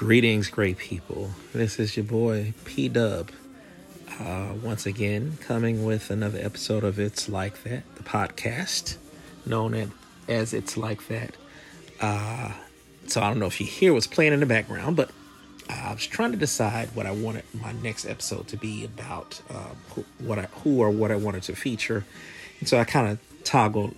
Greetings, 0.00 0.48
great 0.48 0.78
people. 0.78 1.28
This 1.52 1.78
is 1.78 1.94
your 1.94 2.04
boy 2.04 2.54
P 2.64 2.88
Dub. 2.88 3.30
Uh, 4.18 4.54
once 4.62 4.86
again, 4.86 5.36
coming 5.42 5.84
with 5.84 6.08
another 6.08 6.38
episode 6.40 6.84
of 6.84 6.98
It's 6.98 7.28
Like 7.28 7.64
That, 7.64 7.82
the 7.96 8.02
podcast, 8.02 8.96
known 9.44 9.92
as 10.26 10.54
It's 10.54 10.78
Like 10.78 11.06
That. 11.08 11.36
Uh, 12.00 12.52
so 13.08 13.20
I 13.20 13.28
don't 13.28 13.38
know 13.38 13.44
if 13.44 13.60
you 13.60 13.66
hear 13.66 13.92
what's 13.92 14.06
playing 14.06 14.32
in 14.32 14.40
the 14.40 14.46
background, 14.46 14.96
but 14.96 15.10
I 15.68 15.92
was 15.92 16.06
trying 16.06 16.32
to 16.32 16.38
decide 16.38 16.96
what 16.96 17.04
I 17.04 17.10
wanted 17.10 17.44
my 17.52 17.72
next 17.72 18.06
episode 18.06 18.48
to 18.48 18.56
be 18.56 18.86
about, 18.86 19.42
uh, 19.50 19.74
who, 19.90 20.06
what 20.18 20.38
I, 20.38 20.48
who 20.64 20.80
or 20.80 20.88
what 20.88 21.10
I 21.10 21.16
wanted 21.16 21.42
to 21.42 21.54
feature, 21.54 22.06
and 22.58 22.66
so 22.66 22.78
I 22.78 22.84
kind 22.84 23.06
of 23.06 23.44
toggled 23.44 23.94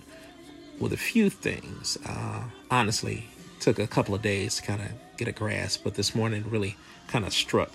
with 0.81 0.91
a 0.91 0.97
few 0.97 1.29
things. 1.29 1.97
Uh, 2.05 2.43
honestly, 2.69 3.29
took 3.63 3.79
a 3.79 3.87
couple 3.87 4.13
of 4.13 4.21
days 4.21 4.55
to 4.55 4.61
kind 4.61 4.81
of 4.81 4.89
get 5.17 5.27
a 5.27 5.31
grasp, 5.31 5.83
but 5.83 5.95
this 5.95 6.13
morning 6.13 6.43
really 6.49 6.75
kind 7.07 7.25
of 7.25 7.33
struck 7.33 7.71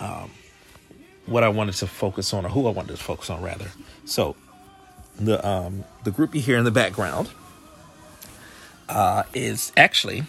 um, 0.00 0.30
what 1.26 1.44
I 1.44 1.48
wanted 1.48 1.74
to 1.76 1.86
focus 1.86 2.34
on, 2.34 2.44
or 2.44 2.48
who 2.48 2.66
I 2.66 2.70
wanted 2.70 2.96
to 2.96 3.02
focus 3.02 3.30
on, 3.30 3.42
rather. 3.42 3.70
So, 4.04 4.34
the 5.18 5.46
um, 5.46 5.84
the 6.04 6.10
group 6.10 6.34
you 6.34 6.40
hear 6.40 6.58
in 6.58 6.64
the 6.64 6.70
background 6.70 7.28
uh, 8.88 9.24
is 9.34 9.72
actually 9.76 10.24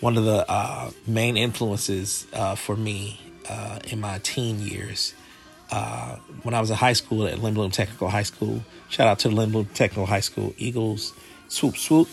one 0.00 0.16
of 0.16 0.24
the 0.24 0.48
uh, 0.48 0.90
main 1.06 1.36
influences 1.36 2.26
uh, 2.32 2.54
for 2.54 2.76
me 2.76 3.20
uh, 3.48 3.80
in 3.88 4.00
my 4.00 4.18
teen 4.22 4.60
years. 4.60 5.14
Uh, 5.70 6.16
when 6.42 6.52
I 6.52 6.60
was 6.60 6.70
in 6.70 6.76
high 6.76 6.94
school 6.94 7.26
at 7.26 7.38
Lindblom 7.38 7.72
Technical 7.72 8.08
High 8.08 8.24
School, 8.24 8.64
shout 8.88 9.06
out 9.06 9.20
to 9.20 9.28
the 9.28 9.34
Lindblom 9.34 9.72
Technical 9.72 10.06
High 10.06 10.20
School 10.20 10.52
Eagles, 10.58 11.12
swoop 11.48 11.76
swoop 11.76 12.08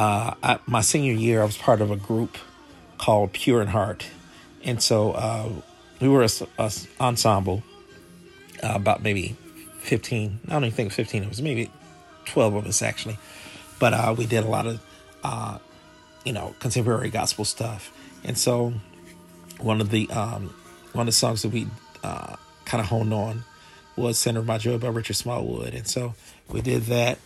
uh, 0.00 0.34
I, 0.42 0.58
my 0.66 0.80
senior 0.80 1.12
year, 1.12 1.42
I 1.42 1.44
was 1.44 1.58
part 1.58 1.82
of 1.82 1.90
a 1.90 1.96
group 1.96 2.38
called 2.96 3.34
Pure 3.34 3.60
in 3.60 3.68
Heart, 3.68 4.06
and 4.64 4.82
so 4.82 5.12
uh, 5.12 5.50
we 6.00 6.08
were 6.08 6.22
a, 6.22 6.30
a 6.58 6.72
ensemble, 6.98 7.62
uh, 8.62 8.72
about 8.74 9.02
maybe 9.02 9.36
fifteen. 9.80 10.40
I 10.48 10.52
don't 10.54 10.64
even 10.64 10.74
think 10.74 10.92
fifteen. 10.92 11.22
It 11.22 11.28
was 11.28 11.42
maybe 11.42 11.70
twelve 12.24 12.54
of 12.54 12.66
us 12.66 12.80
actually, 12.80 13.18
but 13.78 13.92
uh, 13.92 14.14
we 14.16 14.24
did 14.24 14.42
a 14.42 14.48
lot 14.48 14.66
of, 14.66 14.80
uh, 15.22 15.58
you 16.24 16.32
know, 16.32 16.54
contemporary 16.60 17.10
gospel 17.10 17.44
stuff, 17.44 17.92
and 18.24 18.38
so 18.38 18.72
one 19.58 19.82
of 19.82 19.90
the 19.90 20.08
um, 20.10 20.54
one 20.94 21.02
of 21.02 21.12
the 21.12 21.18
songs 21.24 21.42
that 21.42 21.50
we 21.50 21.66
uh, 22.02 22.36
kind 22.64 22.80
of 22.80 22.86
honed 22.86 23.12
on 23.12 23.44
was 23.96 24.16
"Center 24.16 24.40
of 24.40 24.46
My 24.46 24.56
Joy" 24.56 24.78
by 24.78 24.88
Richard 24.88 25.16
Smallwood, 25.16 25.74
and 25.74 25.86
so 25.86 26.14
we 26.48 26.62
did 26.62 26.84
that 26.84 27.18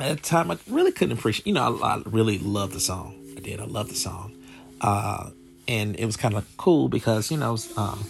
at 0.00 0.16
the 0.16 0.22
time, 0.22 0.50
I 0.50 0.58
really 0.68 0.92
couldn't 0.92 1.18
appreciate. 1.18 1.46
You 1.46 1.54
know, 1.54 1.80
I, 1.82 1.96
I 1.96 2.02
really 2.06 2.38
loved 2.38 2.72
the 2.72 2.80
song. 2.80 3.14
I 3.36 3.40
did. 3.40 3.60
I 3.60 3.64
loved 3.64 3.90
the 3.90 3.96
song, 3.96 4.36
uh, 4.80 5.30
and 5.66 5.96
it 5.98 6.06
was 6.06 6.16
kind 6.16 6.34
of 6.34 6.46
cool 6.56 6.88
because 6.88 7.30
you 7.30 7.36
know, 7.36 7.52
was, 7.52 7.76
um, 7.76 8.04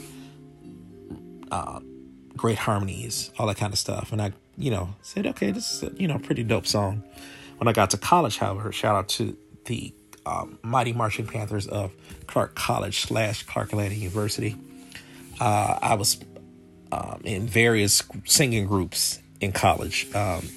uh, 1.50 1.80
great 2.36 2.58
harmonies, 2.58 3.30
all 3.38 3.46
that 3.46 3.56
kind 3.56 3.72
of 3.72 3.78
stuff. 3.78 4.12
And 4.12 4.22
I, 4.22 4.32
you 4.56 4.70
know, 4.70 4.94
said, 5.02 5.26
okay, 5.26 5.50
this 5.50 5.72
is 5.72 5.82
a 5.82 5.92
you 5.96 6.08
know 6.08 6.18
pretty 6.18 6.42
dope 6.42 6.66
song. 6.66 7.04
When 7.58 7.68
I 7.68 7.72
got 7.72 7.90
to 7.90 7.98
college, 7.98 8.38
however, 8.38 8.70
shout 8.70 8.94
out 8.94 9.08
to 9.10 9.36
the 9.64 9.92
um, 10.26 10.58
Mighty 10.62 10.92
Marching 10.92 11.26
Panthers 11.26 11.66
of 11.66 11.92
Clark 12.26 12.54
College 12.54 13.00
slash 13.00 13.42
Clark 13.44 13.72
Atlanta 13.72 13.94
University. 13.94 14.56
Uh, 15.40 15.78
I 15.80 15.94
was 15.94 16.18
um, 16.92 17.20
in 17.24 17.46
various 17.46 18.02
singing 18.24 18.66
groups 18.66 19.20
in 19.40 19.52
college. 19.52 20.12
Um, 20.14 20.48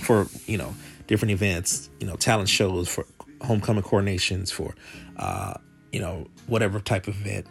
for 0.00 0.26
you 0.46 0.58
know 0.58 0.74
different 1.06 1.32
events, 1.32 1.90
you 2.00 2.06
know 2.06 2.16
talent 2.16 2.48
shows, 2.48 2.88
for 2.88 3.06
homecoming 3.42 3.82
coronations, 3.82 4.50
for 4.50 4.74
uh, 5.16 5.54
you 5.92 6.00
know 6.00 6.26
whatever 6.46 6.80
type 6.80 7.08
of 7.08 7.20
event, 7.20 7.46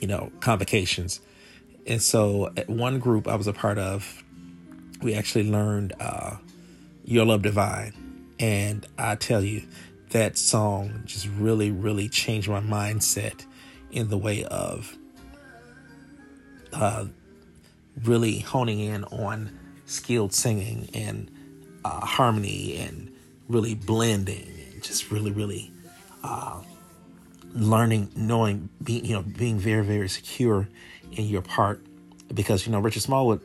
you 0.00 0.08
know 0.08 0.30
convocations. 0.40 1.20
And 1.86 2.02
so 2.02 2.52
at 2.56 2.68
one 2.68 2.98
group 2.98 3.28
I 3.28 3.36
was 3.36 3.46
a 3.46 3.52
part 3.52 3.78
of, 3.78 4.24
we 5.02 5.14
actually 5.14 5.50
learned 5.50 5.94
uh, 6.00 6.36
"Your 7.04 7.24
Love 7.24 7.42
Divine," 7.42 7.92
and 8.38 8.86
I 8.98 9.14
tell 9.14 9.42
you 9.42 9.62
that 10.10 10.38
song 10.38 11.02
just 11.04 11.28
really, 11.38 11.70
really 11.70 12.08
changed 12.08 12.48
my 12.48 12.60
mindset 12.60 13.44
in 13.90 14.08
the 14.08 14.18
way 14.18 14.44
of 14.44 14.96
uh, 16.72 17.06
really 18.04 18.38
honing 18.40 18.80
in 18.80 19.04
on 19.04 19.58
skilled 19.86 20.32
singing 20.32 20.88
and 20.94 21.30
uh, 21.86 22.04
harmony 22.04 22.76
and 22.78 23.12
really 23.48 23.74
blending 23.74 24.48
and 24.72 24.82
just 24.82 25.10
really, 25.10 25.30
really 25.30 25.72
uh, 26.24 26.60
learning, 27.54 28.10
knowing, 28.16 28.68
being, 28.82 29.04
you 29.04 29.14
know, 29.14 29.22
being 29.22 29.58
very, 29.58 29.84
very 29.84 30.08
secure 30.08 30.68
in 31.12 31.26
your 31.26 31.42
part 31.42 31.80
because, 32.34 32.66
you 32.66 32.72
know, 32.72 32.80
Richard 32.80 33.02
Smallwood 33.02 33.40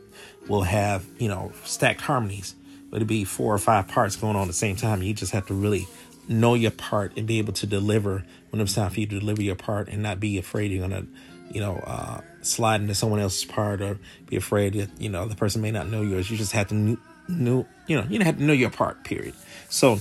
will 0.48 0.64
have, 0.64 1.06
you 1.20 1.28
know, 1.28 1.52
stacked 1.66 2.02
harmonies, 2.02 2.56
but 2.90 2.98
it'd 2.98 3.08
be 3.08 3.24
four 3.26 3.54
or 3.54 3.60
five 3.60 3.88
parts 3.88 4.16
going 4.16 4.36
on 4.36 4.44
at 4.44 4.48
the 4.48 4.54
same 4.54 4.76
time. 4.76 5.04
You 5.04 5.14
just 5.14 5.34
have 5.34 5.46
to 5.48 5.54
really 5.54 5.88
know 6.28 6.56
your 6.56 6.72
part 6.72 7.16
and 7.18 7.28
be 7.28 7.38
able 7.38 7.54
to 7.54 7.68
deliver 7.68 8.24
when 8.50 8.60
it's 8.60 8.74
time 8.74 8.90
for 8.90 9.00
you 9.00 9.06
to 9.06 9.20
deliver 9.20 9.44
your 9.44 9.56
part 9.56 9.88
and 9.88 10.02
not 10.02 10.20
be 10.20 10.40
afraid 10.40 10.72
you're 10.72 10.88
going 10.88 11.06
to, 11.06 11.08
you 11.54 11.62
know, 11.62 11.76
uh, 11.86 12.22
slide 12.42 12.82
into 12.82 12.96
someone 12.96 13.20
else's 13.20 13.46
part 13.46 13.82
or 13.82 14.00
be 14.26 14.36
afraid 14.36 14.74
that, 14.74 14.90
you 15.00 15.10
know, 15.10 15.28
the 15.28 15.36
person 15.36 15.62
may 15.62 15.70
not 15.70 15.88
know 15.90 16.02
yours. 16.02 16.32
You 16.32 16.38
just 16.38 16.54
have 16.54 16.70
to 16.70 16.98
know, 17.32 17.66
you 17.88 17.96
know, 18.00 18.06
you 18.10 18.20
have 18.22 18.38
to 18.38 18.44
know 18.44 18.54
your 18.54 18.70
part, 18.70 19.04
period. 19.04 19.34
So, 19.70 20.00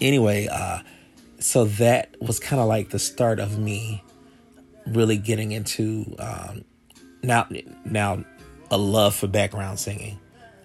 anyway, 0.00 0.48
uh, 0.50 0.80
so 1.38 1.64
that 1.64 2.14
was 2.20 2.40
kind 2.40 2.60
of 2.60 2.68
like 2.68 2.90
the 2.90 2.98
start 2.98 3.40
of 3.40 3.58
me 3.58 4.02
really 4.86 5.16
getting 5.16 5.52
into 5.52 6.16
um, 6.18 6.64
now, 7.22 7.46
now 7.84 8.24
a 8.70 8.78
love 8.78 9.14
for 9.14 9.26
background 9.26 9.78
singing. 9.78 10.18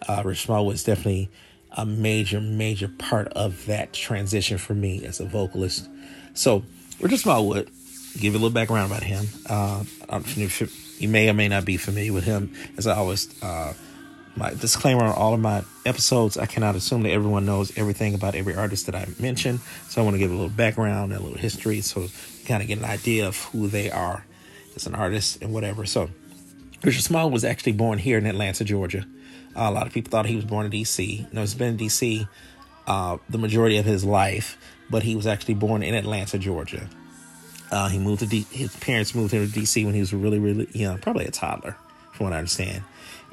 Uh, 0.07 0.21
Rich 0.25 0.43
Smallwood 0.43 0.75
is 0.75 0.83
definitely 0.83 1.29
a 1.71 1.85
major, 1.85 2.39
major 2.39 2.87
part 2.87 3.27
of 3.29 3.65
that 3.65 3.93
transition 3.93 4.57
for 4.57 4.73
me 4.73 5.03
as 5.05 5.19
a 5.19 5.25
vocalist. 5.25 5.89
So, 6.33 6.63
Richard 6.99 7.19
Smallwood, 7.19 7.69
give 8.13 8.23
you 8.23 8.31
a 8.31 8.33
little 8.33 8.49
background 8.49 8.91
about 8.91 9.03
him. 9.03 9.27
Uh, 9.47 9.83
you 10.99 11.09
may 11.09 11.29
or 11.29 11.33
may 11.33 11.47
not 11.47 11.65
be 11.65 11.77
familiar 11.77 12.13
with 12.13 12.23
him, 12.23 12.53
as 12.77 12.87
I 12.87 12.95
always 12.95 13.41
uh, 13.41 13.73
my 14.35 14.51
disclaimer 14.53 15.03
on 15.03 15.13
all 15.13 15.33
of 15.33 15.39
my 15.39 15.63
episodes. 15.85 16.37
I 16.37 16.45
cannot 16.45 16.75
assume 16.75 17.03
that 17.03 17.11
everyone 17.11 17.45
knows 17.45 17.77
everything 17.77 18.15
about 18.15 18.35
every 18.35 18.55
artist 18.55 18.85
that 18.87 18.95
i 18.95 19.07
mention 19.19 19.59
so 19.87 20.01
i 20.01 20.03
want 20.03 20.15
to 20.15 20.19
give 20.19 20.31
a 20.31 20.33
little 20.33 20.49
background 20.49 21.11
and 21.11 21.21
a 21.21 21.23
little 21.23 21.37
history 21.37 21.81
so 21.81 22.01
you 22.01 22.09
kind 22.45 22.61
of 22.61 22.67
get 22.67 22.79
an 22.79 22.85
idea 22.85 23.27
of 23.27 23.37
who 23.45 23.67
they 23.67 23.91
are 23.91 24.25
as 24.75 24.87
an 24.87 24.95
artist 24.95 25.41
and 25.41 25.53
whatever. 25.53 25.85
So 25.85 26.09
richard 26.83 27.01
small 27.01 27.29
was 27.29 27.45
actually 27.45 27.73
born 27.73 27.97
here 27.99 28.17
in 28.17 28.25
atlanta 28.25 28.63
georgia. 28.63 29.05
Uh, 29.55 29.69
a 29.69 29.71
lot 29.71 29.87
of 29.87 29.93
people 29.93 30.09
thought 30.09 30.25
he 30.25 30.35
was 30.35 30.45
born 30.45 30.65
in 30.65 30.71
dc 30.71 31.31
no 31.31 31.41
he's 31.41 31.53
been 31.53 31.69
in 31.69 31.77
dc 31.77 32.27
uh, 32.87 33.17
the 33.29 33.37
majority 33.37 33.77
of 33.77 33.85
his 33.85 34.03
life 34.03 34.57
but 34.89 35.03
he 35.03 35.15
was 35.15 35.27
actually 35.27 35.53
born 35.53 35.83
in 35.83 35.93
atlanta 35.93 36.37
georgia. 36.37 36.89
Uh, 37.71 37.87
he 37.89 37.97
moved 37.97 38.19
to 38.19 38.27
D- 38.27 38.45
his 38.51 38.75
parents 38.75 39.15
moved 39.15 39.33
him 39.33 39.49
to 39.49 39.59
dc 39.59 39.83
when 39.85 39.93
he 39.93 39.99
was 39.99 40.13
really 40.13 40.39
really 40.39 40.67
young 40.73 40.97
probably 40.97 41.25
a 41.25 41.31
toddler 41.31 41.77
from 42.11 42.25
what 42.25 42.33
i 42.33 42.37
understand. 42.37 42.83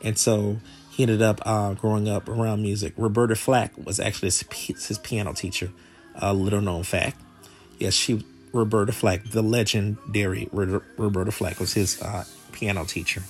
And 0.02 0.16
so 0.16 0.58
ended 1.02 1.22
up 1.22 1.40
uh, 1.44 1.74
growing 1.74 2.08
up 2.08 2.28
around 2.28 2.62
music. 2.62 2.94
Roberta 2.96 3.34
Flack 3.34 3.72
was 3.76 4.00
actually 4.00 4.26
his, 4.28 4.44
his 4.86 4.98
piano 4.98 5.32
teacher. 5.32 5.70
A 6.14 6.34
little 6.34 6.60
known 6.60 6.82
fact. 6.82 7.20
Yes, 7.78 7.94
she 7.94 8.24
Roberta 8.52 8.92
Flack, 8.92 9.24
the 9.24 9.42
legendary 9.42 10.48
Roberta 10.52 11.30
Flack, 11.30 11.60
was 11.60 11.72
his 11.72 12.00
uh, 12.02 12.24
piano 12.52 12.84
teacher, 12.84 13.22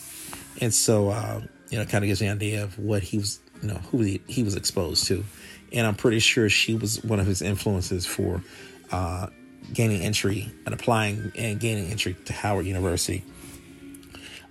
and 0.60 0.72
so 0.72 1.10
uh, 1.10 1.40
you 1.68 1.78
know, 1.78 1.84
kind 1.84 2.04
of 2.04 2.08
gives 2.08 2.20
me 2.20 2.26
an 2.26 2.36
idea 2.36 2.64
of 2.64 2.78
what 2.78 3.02
he 3.02 3.18
was, 3.18 3.38
you 3.62 3.68
know, 3.68 3.74
who 3.74 4.00
he, 4.00 4.20
he 4.26 4.42
was 4.42 4.56
exposed 4.56 5.06
to, 5.06 5.24
and 5.72 5.86
I'm 5.86 5.94
pretty 5.94 6.18
sure 6.18 6.48
she 6.48 6.74
was 6.74 7.02
one 7.04 7.20
of 7.20 7.26
his 7.26 7.42
influences 7.42 8.06
for 8.06 8.42
uh, 8.90 9.28
gaining 9.72 10.02
entry 10.02 10.50
and 10.64 10.74
applying 10.74 11.32
and 11.36 11.60
gaining 11.60 11.90
entry 11.90 12.14
to 12.24 12.32
Howard 12.32 12.66
University. 12.66 13.24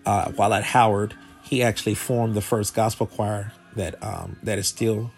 Uh, 0.05 0.31
while 0.31 0.53
at 0.53 0.63
Howard, 0.63 1.13
he 1.49 1.63
actually 1.63 1.95
formed 1.95 2.35
the 2.35 2.41
first 2.41 2.75
gospel 2.75 3.07
choir 3.07 3.51
that 3.75 4.01
um, 4.03 4.37
that 4.43 4.59
is 4.59 4.67
still 4.67 5.09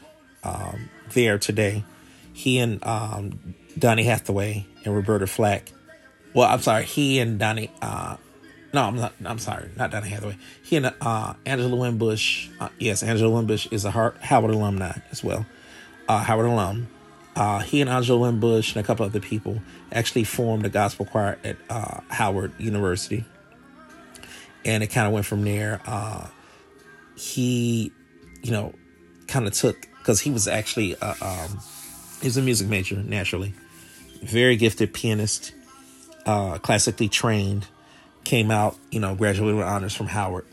um, 0.45 0.89
there 1.13 1.37
today. 1.37 1.83
He 2.31 2.57
and 2.59 2.81
um, 2.85 3.53
Donny 3.77 4.03
Hathaway 4.03 4.65
and 4.85 4.95
Roberta 4.95 5.27
Flack. 5.27 5.73
Well, 6.33 6.47
I'm 6.47 6.61
sorry. 6.61 6.85
He 6.85 7.19
and 7.19 7.37
Donnie. 7.37 7.69
Uh, 7.81 8.15
no, 8.73 8.83
I'm 8.83 8.95
not. 8.95 9.13
I'm 9.25 9.39
sorry, 9.39 9.71
not 9.75 9.91
Donnie 9.91 10.07
Hathaway. 10.07 10.37
He 10.63 10.77
and 10.77 10.93
uh, 11.01 11.33
Angela 11.45 11.75
Winbush. 11.75 12.49
Uh, 12.61 12.69
yes, 12.79 13.03
Angela 13.03 13.41
Winbush 13.41 13.67
is 13.73 13.83
a 13.83 13.91
Howard 13.91 14.51
alumni 14.51 14.97
as 15.11 15.21
well. 15.21 15.45
Uh, 16.07 16.23
Howard 16.23 16.45
alum. 16.45 16.87
Uh, 17.35 17.59
he 17.59 17.81
and 17.81 17.89
Angela 17.89 18.31
Winbush 18.31 18.73
and 18.73 18.83
a 18.83 18.87
couple 18.87 19.05
other 19.05 19.19
people 19.19 19.61
actually 19.91 20.23
formed 20.23 20.65
a 20.65 20.69
gospel 20.69 21.05
choir 21.05 21.37
at 21.43 21.57
uh, 21.69 21.99
Howard 22.09 22.53
University 22.57 23.25
and 24.65 24.83
it 24.83 24.87
kind 24.87 25.07
of 25.07 25.13
went 25.13 25.25
from 25.25 25.43
there. 25.43 25.81
Uh, 25.85 26.27
he, 27.15 27.91
you 28.43 28.51
know, 28.51 28.73
kind 29.27 29.47
of 29.47 29.53
took 29.53 29.87
because 29.99 30.21
he 30.21 30.31
was 30.31 30.47
actually 30.47 30.95
uh, 30.97 31.13
um, 31.21 31.59
he 32.21 32.27
was 32.27 32.37
a 32.37 32.41
music 32.41 32.67
major 32.67 32.97
naturally, 32.97 33.53
very 34.23 34.55
gifted 34.55 34.93
pianist. 34.93 35.53
uh, 36.25 36.57
classically 36.59 37.09
trained, 37.09 37.67
came 38.23 38.51
out, 38.51 38.77
you 38.91 38.99
know, 38.99 39.15
graduated 39.15 39.57
with 39.57 39.65
honors 39.65 39.95
from 39.95 40.07
Howard. 40.07 40.45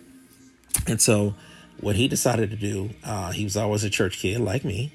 And 0.86 1.00
so, 1.00 1.34
what 1.80 1.96
he 1.96 2.08
decided 2.08 2.50
to 2.50 2.56
do, 2.56 2.90
uh, 3.04 3.30
he 3.32 3.44
was 3.44 3.56
always 3.56 3.84
a 3.84 3.90
church 3.90 4.18
kid 4.18 4.40
like 4.40 4.64
me. 4.64 4.92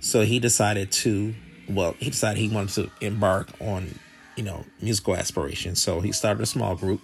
So, 0.00 0.22
he 0.22 0.38
decided 0.38 0.92
to, 0.92 1.34
well, 1.68 1.94
he 1.98 2.10
decided 2.10 2.38
he 2.40 2.48
wanted 2.48 2.74
to 2.74 3.06
embark 3.06 3.48
on, 3.60 3.98
you 4.36 4.44
know, 4.44 4.64
musical 4.80 5.16
aspirations. 5.16 5.82
So, 5.82 6.00
he 6.00 6.12
started 6.12 6.42
a 6.42 6.46
small 6.46 6.76
group, 6.76 7.00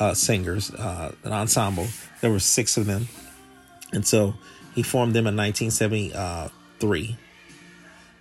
uh, 0.00 0.14
singers, 0.14 0.72
uh, 0.72 1.12
an 1.24 1.32
ensemble. 1.32 1.86
There 2.20 2.30
were 2.30 2.40
six 2.40 2.76
of 2.76 2.86
them. 2.86 3.06
And 3.92 4.06
so, 4.06 4.34
he 4.74 4.82
formed 4.82 5.14
them 5.14 5.26
in 5.26 5.36
1973. 5.36 7.16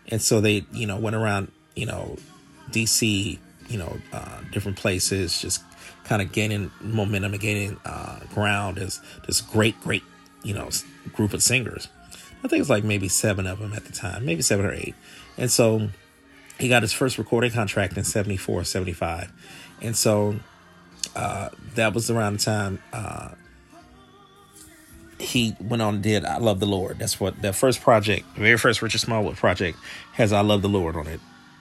And 0.10 0.22
so, 0.22 0.42
they, 0.42 0.66
you 0.74 0.88
know, 0.88 0.98
went 0.98 1.16
around, 1.16 1.52
you 1.76 1.86
know, 1.86 2.18
DC, 2.72 3.40
you 3.70 3.78
know, 3.78 3.98
uh, 4.12 4.42
different 4.52 4.78
places, 4.78 5.40
just 5.40 5.64
kind 6.04 6.22
of 6.22 6.32
gaining 6.32 6.72
momentum 6.82 7.34
and 7.34 7.42
gaining 7.42 7.80
uh, 7.86 8.20
ground 8.34 8.80
as 8.80 9.00
this 9.28 9.42
great, 9.42 9.80
great, 9.82 10.04
you 10.44 10.54
know, 10.54 10.70
group 11.14 11.34
of 11.34 11.44
singers. 11.44 11.88
I 12.44 12.48
think 12.48 12.62
it's 12.62 12.70
like 12.70 12.84
maybe 12.84 13.08
seven 13.08 13.46
of 13.46 13.60
them 13.60 13.74
at 13.74 13.86
the 13.86 13.92
time, 13.92 14.26
maybe 14.26 14.42
seven 14.42 14.66
or 14.66 14.74
eight. 14.74 14.96
And 15.38 15.52
so 15.52 15.90
he 16.60 16.68
got 16.68 16.82
his 16.82 16.94
first 16.94 17.18
recording 17.18 17.52
contract 17.52 17.98
in 17.98 18.04
74, 18.04 18.64
75. 18.64 19.32
And 19.82 19.96
so 19.96 20.40
uh, 21.16 21.50
that 21.76 21.94
was 21.94 22.10
around 22.10 22.40
the 22.40 22.44
time 22.44 22.82
uh, 22.94 23.30
he 25.20 25.56
went 25.60 25.82
on 25.82 25.96
and 25.96 26.04
did 26.04 26.26
I 26.26 26.38
Love 26.38 26.60
the 26.60 26.66
Lord. 26.66 26.98
That's 27.00 27.20
what 27.20 27.42
that 27.42 27.56
first 27.56 27.82
project, 27.82 28.26
the 28.36 28.42
very 28.42 28.58
first 28.58 28.82
Richard 28.82 29.00
Smallwood 29.00 29.36
project, 29.36 29.78
has 30.14 30.32
I 30.34 30.42
Love 30.42 30.62
the 30.62 30.70
Lord 30.70 30.96
on 30.96 31.08
it. 31.08 31.20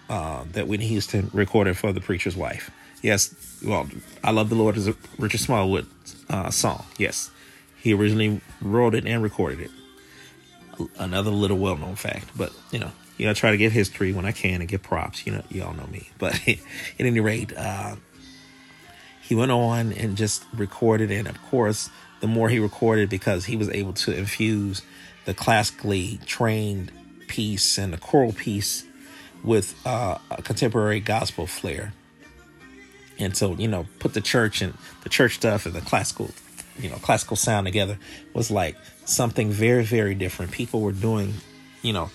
Uh, 0.09 0.45
that 0.53 0.67
Whitney 0.67 0.87
Houston 0.87 1.31
recorded 1.35 1.77
for 1.77 1.93
the 1.93 2.01
preacher's 2.01 2.35
wife. 2.35 2.71
Yes, 3.03 3.35
well, 3.65 3.89
I 4.25 4.31
Love 4.31 4.49
the 4.49 4.55
Lord 4.55 4.77
is 4.77 4.89
a 4.89 4.95
Richard 5.19 5.41
Smallwood 5.41 5.87
uh, 6.31 6.51
song. 6.51 6.87
Yes, 6.97 7.31
he 7.77 7.93
originally 7.93 8.41
wrote 8.63 8.95
it 8.95 9.07
and 9.07 9.23
recorded 9.23 9.61
it. 9.61 9.71
Another 10.99 11.31
little 11.31 11.59
well 11.59 11.77
known 11.77 11.97
fact, 11.97 12.31
but 12.37 12.53
you 12.71 12.79
know, 12.79 12.93
you 13.19 13.25
know, 13.25 13.33
I 13.33 13.35
try 13.35 13.51
to 13.51 13.57
get 13.57 13.73
history 13.73 14.13
when 14.13 14.25
I 14.25 14.33
can 14.33 14.61
and 14.61 14.69
get 14.69 14.83
props. 14.83 15.27
You 15.27 15.33
know, 15.33 15.43
you 15.51 15.65
all 15.65 15.75
know 15.75 15.87
me. 15.87 16.09
But 16.19 16.41
at 16.49 16.59
any 16.99 17.21
rate, 17.21 17.53
uh, 17.57 17.97
he 19.29 19.35
went 19.35 19.53
on 19.53 19.93
and 19.93 20.17
just 20.17 20.43
recorded, 20.55 21.11
and 21.11 21.29
of 21.29 21.41
course, 21.51 21.91
the 22.21 22.27
more 22.27 22.49
he 22.49 22.59
recorded, 22.59 23.11
because 23.11 23.45
he 23.45 23.57
was 23.57 23.69
able 23.69 23.93
to 23.93 24.17
infuse 24.17 24.81
the 25.27 25.35
classically 25.35 26.19
trained 26.25 26.91
piece 27.27 27.77
and 27.77 27.93
the 27.93 27.99
choral 27.99 28.33
piece 28.33 28.87
with 29.45 29.75
uh, 29.87 30.17
a 30.31 30.41
contemporary 30.41 31.01
gospel 31.01 31.47
flair. 31.47 31.93
And 33.19 33.37
so, 33.37 33.55
you 33.57 33.69
know, 33.69 33.87
put 33.99 34.15
the 34.15 34.23
church 34.23 34.63
and 34.63 34.73
the 35.03 35.11
church 35.11 35.35
stuff 35.35 35.67
and 35.67 35.75
the 35.75 35.83
classical, 35.83 36.31
you 36.79 36.89
know, 36.89 36.97
classical 36.97 37.37
sound 37.37 37.67
together 37.67 37.99
was 38.33 38.51
like 38.51 38.77
something 39.05 39.51
very, 39.51 39.85
very 39.85 40.15
different. 40.15 40.53
People 40.53 40.81
were 40.81 40.93
doing, 40.93 41.35
you 41.83 41.93
know, 41.93 42.11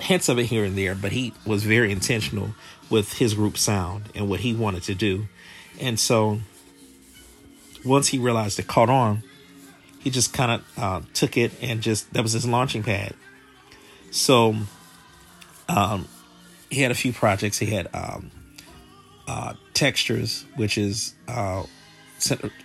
hints 0.00 0.28
of 0.28 0.40
it 0.40 0.46
here 0.46 0.64
and 0.64 0.76
there, 0.76 0.96
but 0.96 1.12
he 1.12 1.32
was 1.46 1.62
very 1.62 1.92
intentional 1.92 2.56
with 2.90 3.12
his 3.12 3.34
group 3.34 3.56
sound 3.56 4.06
and 4.16 4.28
what 4.28 4.40
he 4.40 4.52
wanted 4.52 4.82
to 4.82 4.96
do. 4.96 5.28
And 5.80 5.98
so 5.98 6.40
once 7.84 8.08
he 8.08 8.18
realized 8.18 8.58
it 8.58 8.66
caught 8.66 8.90
on, 8.90 9.22
he 9.98 10.10
just 10.10 10.32
kind 10.32 10.52
of 10.52 10.78
uh, 10.78 11.00
took 11.14 11.36
it 11.36 11.52
and 11.62 11.82
just, 11.82 12.12
that 12.12 12.22
was 12.22 12.32
his 12.32 12.46
launching 12.46 12.82
pad. 12.82 13.14
So, 14.10 14.56
um, 15.68 16.08
he 16.70 16.82
had 16.82 16.90
a 16.90 16.94
few 16.94 17.12
projects. 17.12 17.58
He 17.58 17.66
had 17.66 17.88
um, 17.94 18.30
uh, 19.26 19.54
Textures, 19.74 20.44
which 20.56 20.78
is 20.78 21.14
uh, 21.28 21.64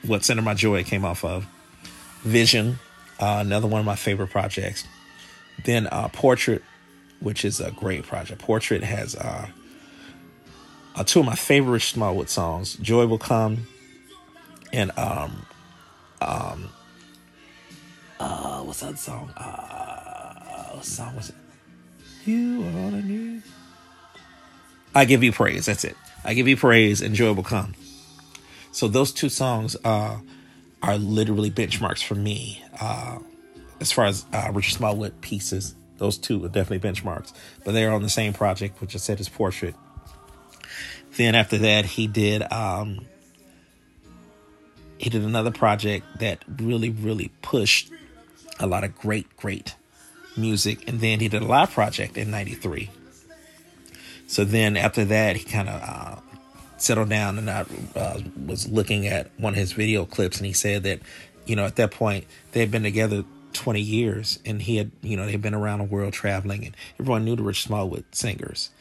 what 0.05 0.23
Center 0.23 0.41
My 0.41 0.53
Joy 0.53 0.83
came 0.83 1.03
off 1.05 1.23
of. 1.25 1.47
Vision, 2.21 2.79
uh, 3.19 3.37
another 3.41 3.67
one 3.67 3.79
of 3.79 3.85
my 3.85 3.95
favorite 3.95 4.29
projects. 4.29 4.85
Then 5.63 5.87
uh, 5.87 6.09
Portrait, 6.09 6.63
which 7.19 7.45
is 7.45 7.59
a 7.59 7.71
great 7.71 8.03
project. 8.03 8.41
Portrait 8.41 8.83
has 8.83 9.15
uh, 10.95 11.03
two 11.03 11.19
of 11.19 11.25
my 11.25 11.35
favorite 11.35 11.81
Smallwood 11.81 12.29
songs, 12.29 12.75
Joy 12.75 13.05
Will 13.05 13.17
Come 13.17 13.67
and 14.71 14.91
um, 14.97 15.45
um, 16.21 16.69
uh, 18.19 18.61
what's 18.61 18.81
that 18.81 18.97
song? 18.97 19.29
Uh, 19.37 20.71
what 20.71 20.85
song 20.85 21.15
was 21.15 21.29
it? 21.29 21.35
You 22.25 22.63
are 22.63 22.79
all 22.79 22.95
I 22.95 23.01
need. 23.01 23.43
I 24.93 25.05
give 25.05 25.23
you 25.23 25.31
praise. 25.31 25.65
That's 25.65 25.83
it. 25.83 25.95
I 26.23 26.33
give 26.33 26.47
you 26.47 26.57
praise 26.57 27.01
and 27.01 27.13
joy 27.13 27.33
will 27.33 27.43
come. 27.43 27.75
So 28.71 28.87
those 28.87 29.11
two 29.11 29.29
songs 29.29 29.77
uh, 29.83 30.17
are 30.81 30.97
literally 30.97 31.51
benchmarks 31.51 32.03
for 32.03 32.15
me. 32.15 32.63
Uh, 32.79 33.19
as 33.79 33.91
far 33.91 34.05
as 34.05 34.25
uh, 34.33 34.49
Richard 34.53 34.73
Smallwood 34.73 35.21
pieces, 35.21 35.75
those 35.97 36.17
two 36.17 36.43
are 36.45 36.49
definitely 36.49 36.89
benchmarks. 36.89 37.33
But 37.63 37.73
they're 37.73 37.91
on 37.91 38.01
the 38.01 38.09
same 38.09 38.33
project, 38.33 38.81
which 38.81 38.95
I 38.95 38.97
said 38.97 39.19
is 39.19 39.29
Portrait. 39.29 39.75
Then 41.17 41.35
after 41.35 41.57
that, 41.59 41.85
he 41.85 42.07
did 42.07 42.43
um, 42.51 43.05
he 44.97 45.09
did 45.09 45.23
another 45.23 45.51
project 45.51 46.05
that 46.19 46.43
really, 46.57 46.89
really 46.89 47.31
pushed 47.41 47.91
a 48.59 48.67
lot 48.67 48.83
of 48.83 48.97
great, 48.97 49.35
great 49.37 49.75
music. 50.37 50.87
And 50.87 50.99
then 50.99 51.19
he 51.19 51.27
did 51.27 51.41
a 51.41 51.45
live 51.45 51.71
project 51.71 52.17
in 52.17 52.31
'93 52.31 52.89
so 54.27 54.43
then 54.43 54.77
after 54.77 55.05
that, 55.05 55.35
he 55.35 55.43
kind 55.43 55.69
of 55.69 55.81
uh, 55.81 56.15
settled 56.77 57.09
down 57.09 57.37
and 57.37 57.49
I 57.49 57.65
uh, 57.95 58.19
was 58.45 58.67
looking 58.67 59.07
at 59.07 59.29
one 59.37 59.53
of 59.53 59.59
his 59.59 59.73
video 59.73 60.05
clips 60.05 60.37
and 60.37 60.45
he 60.45 60.53
said 60.53 60.83
that, 60.83 60.99
you 61.45 61.55
know, 61.55 61.65
at 61.65 61.75
that 61.75 61.91
point 61.91 62.25
they 62.51 62.59
had 62.59 62.71
been 62.71 62.83
together 62.83 63.23
20 63.53 63.79
years 63.79 64.39
and 64.45 64.61
he 64.61 64.77
had, 64.77 64.91
you 65.01 65.15
know, 65.15 65.25
they'd 65.25 65.41
been 65.41 65.53
around 65.53 65.79
the 65.79 65.85
world 65.85 66.13
traveling 66.13 66.65
and 66.65 66.75
everyone 66.99 67.23
knew 67.23 67.35
the 67.35 67.43
Rich 67.43 67.63
Smallwood 67.63 68.03
singers. 68.11 68.71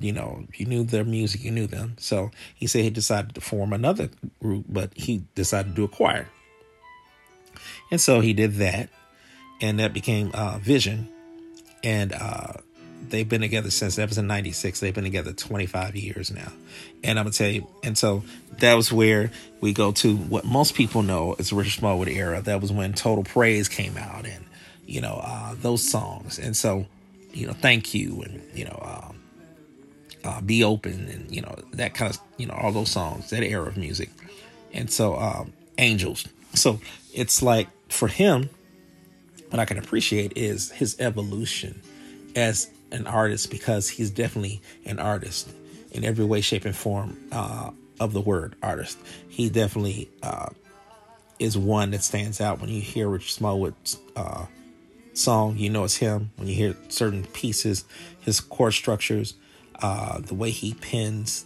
You 0.00 0.12
know, 0.12 0.44
you 0.54 0.66
knew 0.66 0.84
their 0.84 1.04
music, 1.04 1.44
you 1.44 1.50
knew 1.50 1.66
them. 1.66 1.96
So 1.98 2.30
he 2.54 2.66
said 2.66 2.84
he 2.84 2.90
decided 2.90 3.34
to 3.34 3.40
form 3.40 3.72
another 3.72 4.10
group, 4.40 4.66
but 4.68 4.92
he 4.94 5.24
decided 5.34 5.70
to 5.70 5.74
do 5.74 5.84
a 5.84 5.88
choir. 5.88 6.28
And 7.90 8.00
so 8.00 8.20
he 8.20 8.32
did 8.32 8.54
that 8.54 8.90
and 9.60 9.78
that 9.80 9.92
became 9.92 10.30
uh, 10.34 10.58
Vision. 10.58 11.08
And 11.82 12.12
uh, 12.12 12.54
they've 13.08 13.28
been 13.28 13.40
together 13.40 13.70
since 13.70 13.96
that 13.96 14.08
was 14.08 14.18
in 14.18 14.26
96 14.26 14.80
they've 14.80 14.94
been 14.94 15.04
together 15.04 15.32
25 15.32 15.96
years 15.96 16.30
now 16.30 16.52
and 17.04 17.18
i'm 17.18 17.24
gonna 17.24 17.32
tell 17.32 17.48
you 17.48 17.66
and 17.82 17.96
so 17.96 18.22
that 18.58 18.74
was 18.74 18.92
where 18.92 19.30
we 19.60 19.72
go 19.72 19.92
to 19.92 20.16
what 20.16 20.44
most 20.44 20.74
people 20.74 21.02
know 21.02 21.34
is 21.38 21.52
richard 21.52 21.78
smallwood 21.78 22.08
era 22.08 22.40
that 22.42 22.60
was 22.60 22.72
when 22.72 22.92
total 22.92 23.24
praise 23.24 23.68
came 23.68 23.96
out 23.96 24.26
and 24.26 24.44
you 24.86 25.00
know 25.00 25.20
uh, 25.22 25.54
those 25.60 25.88
songs 25.88 26.38
and 26.38 26.56
so 26.56 26.86
you 27.32 27.46
know 27.46 27.52
thank 27.52 27.94
you 27.94 28.22
and 28.22 28.42
you 28.54 28.64
know 28.64 28.78
um, 28.82 29.17
uh, 30.24 30.40
be 30.40 30.64
open 30.64 31.08
and 31.08 31.34
you 31.34 31.40
know 31.40 31.54
that 31.72 31.94
kind 31.94 32.12
of 32.12 32.20
you 32.36 32.46
know 32.46 32.54
all 32.54 32.72
those 32.72 32.90
songs 32.90 33.30
that 33.30 33.42
era 33.42 33.66
of 33.66 33.76
music 33.76 34.10
and 34.72 34.90
so 34.90 35.16
um, 35.16 35.52
angels 35.78 36.26
so 36.54 36.80
it's 37.14 37.42
like 37.42 37.68
for 37.88 38.08
him 38.08 38.48
what 39.50 39.58
i 39.60 39.64
can 39.64 39.78
appreciate 39.78 40.32
is 40.36 40.70
his 40.70 40.96
evolution 41.00 41.80
as 42.36 42.70
an 42.90 43.06
artist 43.06 43.50
because 43.50 43.88
he's 43.88 44.10
definitely 44.10 44.60
an 44.84 44.98
artist 44.98 45.50
in 45.92 46.04
every 46.04 46.24
way, 46.24 46.40
shape, 46.40 46.64
and 46.64 46.76
form 46.76 47.16
uh, 47.32 47.70
of 48.00 48.12
the 48.12 48.20
word 48.20 48.54
artist. 48.62 48.98
He 49.28 49.48
definitely 49.48 50.08
uh, 50.22 50.50
is 51.38 51.56
one 51.56 51.90
that 51.92 52.02
stands 52.02 52.40
out 52.40 52.60
when 52.60 52.70
you 52.70 52.80
hear 52.80 53.08
Richard 53.08 53.30
Smallwood's 53.30 53.98
uh, 54.16 54.46
song. 55.14 55.56
You 55.56 55.70
know 55.70 55.84
it's 55.84 55.96
him. 55.96 56.30
When 56.36 56.48
you 56.48 56.54
hear 56.54 56.76
certain 56.88 57.24
pieces, 57.24 57.84
his 58.20 58.40
chord 58.40 58.74
structures, 58.74 59.34
uh, 59.80 60.18
the 60.20 60.34
way 60.34 60.50
he 60.50 60.74
pins 60.74 61.44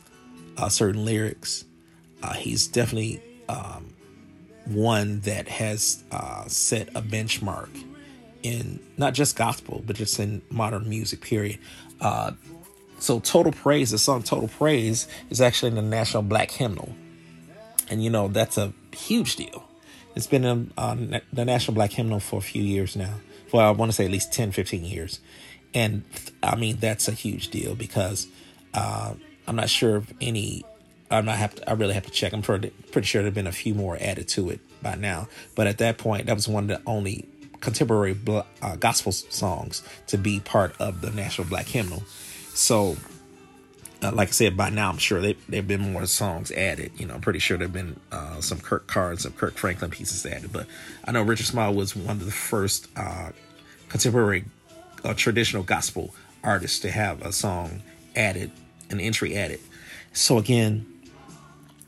uh, 0.57 0.69
certain 0.69 1.05
lyrics, 1.05 1.65
uh, 2.23 2.35
he's 2.35 2.67
definitely 2.67 3.23
um, 3.49 3.93
one 4.67 5.21
that 5.21 5.49
has 5.49 6.05
set 6.47 6.89
a 6.95 7.03
benchmark 7.03 7.71
in 8.43 8.81
not 8.97 9.15
just 9.15 9.37
gospel, 9.37 9.83
but 9.87 9.97
just 9.97 10.19
in 10.19 10.43
modern 10.51 10.89
music, 10.89 11.21
period. 11.21 11.59
Uh, 12.01 12.33
so, 12.99 13.21
Total 13.21 13.53
Praise, 13.53 13.91
the 13.91 13.99
song 13.99 14.23
Total 14.23 14.49
Praise, 14.49 15.09
is 15.31 15.41
actually 15.41 15.71
in 15.71 15.75
the 15.75 15.83
National 15.83 16.23
Black 16.23 16.51
Hymnal. 16.51 16.95
And, 17.91 18.03
you 18.03 18.11
know, 18.11 18.29
that's 18.29 18.57
a 18.57 18.73
huge 18.95 19.37
deal. 19.37 19.65
It's 20.15 20.27
been 20.27 20.45
in 20.45 20.73
uh, 20.77 20.95
the 21.33 21.45
National 21.45 21.75
Black 21.75 21.93
Hymnal 21.93 22.21
for 22.21 22.39
a 22.39 22.43
few 22.43 22.63
years 22.63 22.95
now. 22.95 23.15
Well, 23.53 23.67
I 23.67 23.71
want 23.71 23.91
to 23.91 23.97
say 23.97 24.05
at 24.05 24.11
least 24.11 24.33
10, 24.33 24.53
15 24.53 24.85
years. 24.85 25.21
And 25.75 26.05
I 26.43 26.57
mean, 26.57 26.77
that's 26.77 27.09
a 27.09 27.13
huge 27.13 27.49
deal 27.49 27.75
because 27.75 28.27
uh, 28.75 29.15
I'm 29.47 29.57
not 29.57 29.71
sure 29.71 29.97
if 29.97 30.13
any, 30.21 30.65
I'm 31.11 31.25
not 31.25 31.37
have 31.37 31.55
to, 31.57 31.71
I 31.71 31.75
really 31.75 31.95
have 31.95 32.05
to 32.07 32.11
check. 32.11 32.33
I'm 32.33 32.43
pretty, 32.43 32.71
pretty 32.91 33.07
sure 33.07 33.23
there 33.23 33.29
have 33.29 33.35
been 33.35 33.47
a 33.47 33.53
few 33.53 33.75
more 33.75 33.97
added 34.01 34.29
to 34.29 34.51
it 34.51 34.61
by 34.83 34.95
now. 34.95 35.29
But 35.55 35.67
at 35.67 35.79
that 35.79 35.99
point, 35.99 36.27
that 36.27 36.35
was 36.35 36.49
one 36.49 36.65
of 36.65 36.69
the 36.69 36.83
only 36.87 37.27
contemporary 37.61 38.17
uh, 38.61 38.77
gospel 38.77 39.13
songs 39.13 39.83
to 40.09 40.19
be 40.19 40.41
part 40.41 40.75
of 40.81 41.01
the 41.01 41.11
National 41.11 41.47
Black 41.47 41.67
Hymnal. 41.67 42.03
So 42.55 42.97
uh, 44.03 44.11
like 44.13 44.29
I 44.29 44.33
said, 44.33 44.57
by 44.57 44.69
now 44.69 44.91
I'm 44.91 44.99
sure 44.99 45.21
they 45.21 45.35
there've 45.49 45.67
been 45.67 45.93
more 45.93 46.05
songs 46.07 46.51
added. 46.51 46.93
You 46.97 47.07
know, 47.07 47.15
I'm 47.15 47.21
pretty 47.21 47.39
sure 47.39 47.57
there've 47.57 47.73
been 47.73 47.99
uh, 48.11 48.41
some 48.41 48.59
Kirk 48.59 48.87
cards 48.87 49.25
of 49.25 49.37
Kirk 49.37 49.55
Franklin 49.55 49.91
pieces 49.91 50.27
added. 50.27 50.53
But 50.53 50.67
I 51.05 51.13
know 51.13 51.23
Richard 51.23 51.47
Small 51.47 51.73
was 51.73 51.95
one 51.95 52.17
of 52.17 52.25
the 52.25 52.33
first 52.33 52.89
uh, 52.97 53.31
contemporary 53.89 54.45
uh, 55.05 55.15
traditional 55.15 55.63
gospel 55.63 56.15
artist 56.43 56.83
to 56.83 56.91
have 56.91 57.23
a 57.23 57.33
song 57.33 57.83
added, 58.17 58.51
an 58.91 59.01
entry 59.01 59.37
added. 59.37 59.61
So 60.13 60.39
again, 60.39 60.87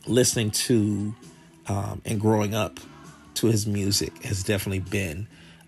listening 0.06 0.50
to 0.50 1.14
um, 1.66 2.02
and 2.04 2.20
growing 2.20 2.54
up 2.54 2.78
to 3.34 3.46
his 3.46 3.66
music 3.66 4.22
has 4.24 4.42
definitely 4.42 4.80
been 4.80 5.26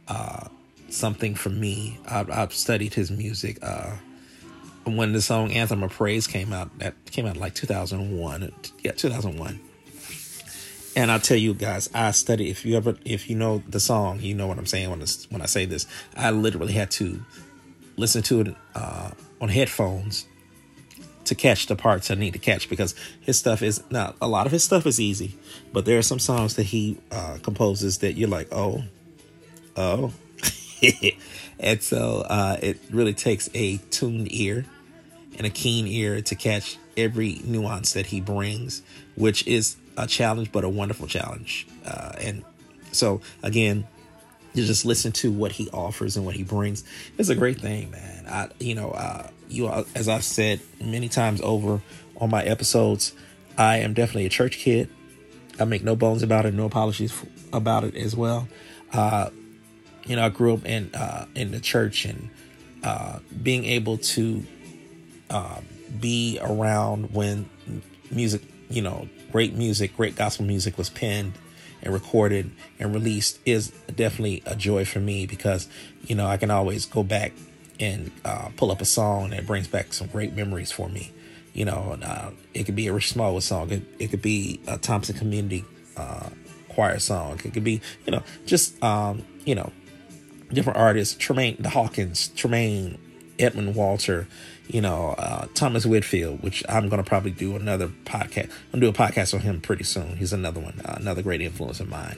uh, 0.09 0.49
something 0.89 1.35
for 1.35 1.51
me. 1.51 1.99
I've, 2.07 2.31
I've 2.31 2.53
studied 2.53 2.95
his 2.95 3.11
music. 3.11 3.59
Uh, 3.63 3.97
when 4.85 5.13
the 5.13 5.21
song 5.21 5.51
Anthem 5.53 5.83
of 5.83 5.91
Praise 5.91 6.27
came 6.27 6.53
out, 6.53 6.79
that 6.79 6.95
came 7.07 7.27
out 7.27 7.37
like 7.37 7.55
2001. 7.55 8.53
Yeah, 8.85 8.93
2001. 8.93 9.61
And 10.97 11.13
I'll 11.13 11.21
tell 11.21 11.37
you 11.37 11.53
guys, 11.53 11.91
I 11.95 12.11
studied. 12.13 12.49
If 12.49 12.65
you 12.65 12.75
ever, 12.75 12.97
if 13.05 13.29
you 13.29 13.37
know 13.37 13.63
the 13.69 13.79
song, 13.79 14.21
you 14.21 14.35
know 14.35 14.47
what 14.47 14.57
I'm 14.57 14.65
saying 14.65 14.89
when 14.89 15.01
this, 15.01 15.31
when 15.31 15.43
I 15.43 15.47
say 15.47 15.67
this. 15.67 15.87
I 16.17 16.31
literally 16.31 16.73
had 16.73 16.91
to 16.93 17.23
listen 17.99 18.23
to 18.23 18.41
it 18.41 18.57
uh, 18.75 19.11
on 19.39 19.51
headphones 19.51 20.27
to 21.25 21.35
catch 21.35 21.67
the 21.67 21.77
parts 21.77 22.11
I 22.11 22.15
need 22.15 22.33
to 22.33 22.39
catch 22.39 22.71
because 22.71 22.95
his 23.21 23.39
stuff 23.39 23.61
is 23.61 23.83
not 23.91 24.17
a 24.23 24.29
lot 24.29 24.47
of 24.47 24.53
his 24.53 24.65
stuff 24.65 24.87
is 24.87 24.99
easy, 24.99 25.37
but 25.73 25.85
there 25.85 25.99
are 25.99 26.03
some 26.03 26.19
songs 26.19 26.57
that 26.57 26.63
he 26.63 26.99
uh, 27.11 27.39
composes 27.43 27.99
that 27.99 28.15
you're 28.15 28.29
like, 28.29 28.49
oh, 28.53 28.83
oh, 29.77 30.13
and 31.61 31.83
so 31.83 32.25
uh, 32.29 32.57
it 32.63 32.79
really 32.91 33.15
takes 33.15 33.51
a 33.55 33.77
tuned 33.91 34.33
ear 34.33 34.65
and 35.37 35.47
a 35.47 35.51
keen 35.51 35.87
ear 35.87 36.23
to 36.23 36.35
catch 36.35 36.79
every 36.97 37.41
nuance 37.45 37.93
that 37.93 38.07
he 38.07 38.21
brings, 38.21 38.83
which 39.17 39.47
is 39.47 39.77
a 39.97 40.07
challenge, 40.07 40.53
but 40.53 40.65
a 40.65 40.69
wonderful 40.69 41.07
challenge. 41.07 41.67
Uh, 41.85 42.13
and 42.21 42.45
so, 42.93 43.21
again, 43.43 43.87
you 44.55 44.65
just 44.65 44.85
listen 44.85 45.13
to 45.13 45.31
what 45.31 45.53
he 45.53 45.69
offers 45.71 46.17
and 46.17 46.25
what 46.25 46.35
he 46.35 46.43
brings. 46.43 46.85
It's 47.19 47.29
a 47.29 47.35
great 47.35 47.61
thing, 47.61 47.91
man. 47.91 48.27
I, 48.27 48.49
you 48.59 48.75
know, 48.75 48.91
uh, 48.91 49.29
you, 49.49 49.69
as 49.95 50.09
I've 50.09 50.25
said 50.25 50.61
many 50.81 51.09
times 51.09 51.41
over 51.43 51.83
on 52.17 52.31
my 52.31 52.43
episodes, 52.43 53.13
I 53.59 53.79
am 53.79 53.95
definitely 53.95 54.27
a 54.27 54.31
church 54.31 54.59
kid. 54.59 54.89
I 55.59 55.65
make 55.65 55.83
no 55.83 55.97
bones 55.97 56.23
about 56.23 56.47
it, 56.47 56.55
no 56.55 56.65
apologies 56.67 57.15
about 57.53 57.85
it 57.85 57.95
as 57.97 58.17
well. 58.17 58.49
Uh, 58.93 59.31
you 60.07 60.17
know, 60.17 60.25
I 60.25 60.29
grew 60.29 60.55
up 60.55 60.65
in 60.65 60.95
uh, 60.95 61.27
in 61.35 61.51
the 61.51 61.61
church 61.61 62.05
and 62.05 62.31
uh, 62.83 63.19
being 63.43 63.65
able 63.65 63.99
to 63.99 64.45
uh, 65.31 65.61
be 65.99 66.39
around 66.41 67.13
when 67.13 67.49
music, 68.11 68.43
you 68.71 68.83
know, 68.83 69.09
great 69.33 69.55
music, 69.55 69.97
great 69.97 70.17
gospel 70.17 70.47
music 70.47 70.79
was 70.79 70.91
penned 70.91 71.35
and 71.83 71.93
recorded 71.93 72.51
and 72.79 72.95
released 72.95 73.39
is 73.45 73.71
definitely 73.95 74.43
a 74.47 74.57
joy 74.57 74.85
for 74.85 75.01
me 75.01 75.27
because, 75.27 75.69
you 76.07 76.15
know, 76.15 76.27
I 76.27 76.37
can 76.37 76.51
always 76.51 76.87
go 76.87 77.03
back 77.03 77.33
and 77.79 78.11
uh, 78.25 78.49
pull 78.57 78.71
up 78.71 78.81
a 78.81 78.85
song 78.85 79.31
that 79.31 79.47
brings 79.47 79.69
back 79.69 79.93
some 79.93 80.07
great 80.09 80.35
memories 80.35 80.73
for 80.73 80.89
me. 80.89 81.13
You 81.53 81.65
know, 81.65 81.99
uh, 82.03 82.31
it 82.55 82.65
could 82.65 82.77
be 82.77 82.87
a 82.87 82.93
Rich 82.93 83.13
Smallwood 83.13 83.43
song. 83.43 83.71
It, 83.71 83.83
it 83.99 84.09
could 84.09 84.23
be 84.23 84.61
a 84.67 84.79
Thompson 84.79 85.17
Community 85.17 85.65
uh, 85.97 86.29
Choir 86.69 86.99
song. 86.99 87.41
It 87.45 87.55
could 87.55 87.65
be, 87.65 87.81
you 88.05 88.13
know, 88.13 88.23
just, 88.45 88.83
um, 88.83 89.25
you 89.45 89.55
know, 89.55 89.73
different 90.53 90.79
artists. 90.79 91.15
Tramaine 91.15 91.63
the 91.63 91.71
Hawkins, 91.71 92.29
Tramaine, 92.37 92.99
Edwin 93.39 93.75
Walter, 93.75 94.27
you 94.69 94.81
know, 94.81 95.15
uh, 95.19 95.47
Thomas 95.55 95.87
Whitfield, 95.87 96.43
which 96.43 96.65
I'm 96.69 96.89
going 96.89 97.03
to 97.03 97.09
probably 97.09 97.31
do 97.31 97.57
another 97.57 97.89
podcast. 97.89 98.51
I'm 98.73 98.81
going 98.81 98.81
to 98.81 98.81
do 98.81 98.89
a 98.89 98.93
podcast 98.93 99.35
on 99.35 99.41
him 99.41 99.61
pretty 99.61 99.85
soon. 99.85 100.17
He's 100.17 100.33
another 100.33 100.61
one, 100.61 100.81
uh, 100.85 100.97
another 100.99 101.23
great 101.23 101.41
influence 101.41 101.81
of 101.81 101.89
mine. 101.89 102.17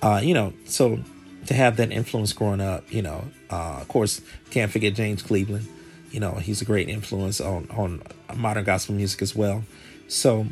Uh, 0.00 0.20
you 0.22 0.34
know, 0.34 0.52
so 0.64 1.00
to 1.46 1.54
have 1.54 1.76
that 1.76 1.90
influence 1.90 2.32
growing 2.32 2.60
up, 2.60 2.90
you 2.92 3.02
know, 3.02 3.24
uh, 3.50 3.78
of 3.80 3.88
course, 3.88 4.20
can't 4.50 4.70
forget 4.70 4.94
James 4.94 5.22
Cleveland. 5.22 5.66
You 6.10 6.20
know, 6.20 6.32
he's 6.34 6.62
a 6.62 6.64
great 6.64 6.88
influence 6.88 7.40
on, 7.40 7.68
on 7.70 8.02
modern 8.36 8.64
gospel 8.64 8.94
music 8.94 9.20
as 9.22 9.34
well. 9.34 9.64
So, 10.06 10.46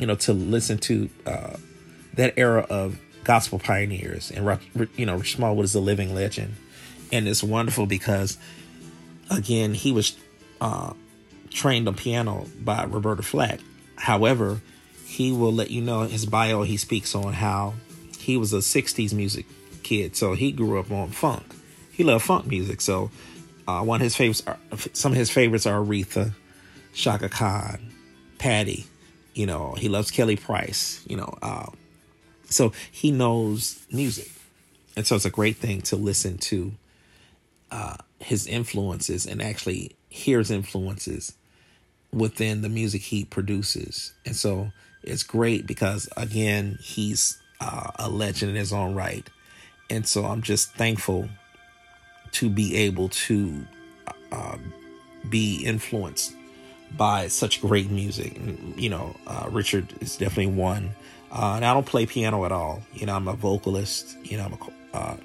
you 0.00 0.06
know, 0.06 0.16
to 0.16 0.32
listen 0.32 0.78
to 0.78 1.08
uh, 1.26 1.56
that 2.14 2.34
era 2.36 2.66
of 2.70 2.98
gospel 3.22 3.58
pioneers 3.58 4.30
and, 4.30 4.58
you 4.96 5.06
know, 5.06 5.16
Rich 5.16 5.36
Smallwood 5.36 5.64
is 5.64 5.74
a 5.74 5.80
living 5.80 6.14
legend. 6.14 6.54
And 7.12 7.28
it's 7.28 7.42
wonderful 7.42 7.86
because, 7.86 8.38
again, 9.30 9.74
he 9.74 9.92
was 9.92 10.16
uh, 10.64 10.94
trained 11.50 11.86
on 11.86 11.94
piano 11.94 12.46
by 12.58 12.86
Roberta 12.86 13.22
Flack. 13.22 13.60
However, 13.96 14.62
he 15.04 15.30
will 15.30 15.52
let 15.52 15.70
you 15.70 15.82
know 15.82 16.02
in 16.02 16.08
his 16.08 16.24
bio 16.24 16.62
he 16.62 16.78
speaks 16.78 17.14
on 17.14 17.34
how 17.34 17.74
he 18.18 18.38
was 18.38 18.54
a 18.54 18.58
60s 18.58 19.12
music 19.12 19.44
kid, 19.82 20.16
so 20.16 20.32
he 20.32 20.52
grew 20.52 20.80
up 20.80 20.90
on 20.90 21.10
funk. 21.10 21.44
He 21.92 22.02
loved 22.02 22.24
funk 22.24 22.46
music, 22.46 22.80
so 22.80 23.10
uh, 23.68 23.82
one 23.82 24.00
of 24.00 24.04
his 24.04 24.16
favorites, 24.16 24.42
are, 24.46 24.58
some 24.94 25.12
of 25.12 25.18
his 25.18 25.30
favorites 25.30 25.66
are 25.66 25.78
Aretha, 25.84 26.32
Chaka 26.94 27.28
Khan, 27.28 27.92
Patti. 28.38 28.86
You 29.34 29.44
know, 29.44 29.74
he 29.74 29.90
loves 29.90 30.10
Kelly 30.10 30.36
Price. 30.36 31.04
You 31.06 31.18
know, 31.18 31.36
uh, 31.42 31.66
so 32.48 32.72
he 32.90 33.12
knows 33.12 33.84
music, 33.92 34.30
and 34.96 35.06
so 35.06 35.14
it's 35.14 35.26
a 35.26 35.30
great 35.30 35.56
thing 35.56 35.82
to 35.82 35.96
listen 35.96 36.38
to 36.38 36.72
uh, 37.70 37.96
his 38.18 38.46
influences 38.46 39.26
and 39.26 39.42
actually 39.42 39.94
hear 40.14 40.38
his 40.38 40.50
influences 40.50 41.34
within 42.12 42.62
the 42.62 42.68
music 42.68 43.02
he 43.02 43.24
produces. 43.24 44.12
And 44.24 44.36
so 44.36 44.70
it's 45.02 45.24
great 45.24 45.66
because, 45.66 46.08
again, 46.16 46.78
he's 46.80 47.42
uh, 47.60 47.90
a 47.96 48.08
legend 48.08 48.50
in 48.50 48.56
his 48.56 48.72
own 48.72 48.94
right. 48.94 49.28
And 49.90 50.06
so 50.06 50.24
I'm 50.24 50.40
just 50.40 50.72
thankful 50.74 51.28
to 52.32 52.48
be 52.48 52.76
able 52.76 53.08
to 53.08 53.66
uh, 54.30 54.56
be 55.28 55.64
influenced 55.64 56.32
by 56.96 57.26
such 57.26 57.60
great 57.60 57.90
music. 57.90 58.40
You 58.76 58.90
know, 58.90 59.16
uh, 59.26 59.48
Richard 59.50 59.92
is 60.00 60.16
definitely 60.16 60.54
one. 60.54 60.94
Uh, 61.32 61.54
and 61.56 61.64
I 61.64 61.74
don't 61.74 61.86
play 61.86 62.06
piano 62.06 62.44
at 62.44 62.52
all. 62.52 62.82
You 62.92 63.06
know, 63.06 63.16
I'm 63.16 63.26
a 63.26 63.34
vocalist. 63.34 64.16
You 64.22 64.36
know, 64.36 64.44
I'm 64.44 64.52
a 64.52 64.96
uh, 64.96 65.16